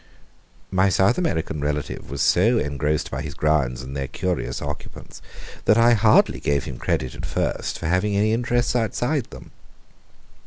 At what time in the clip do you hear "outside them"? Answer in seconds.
8.75-9.51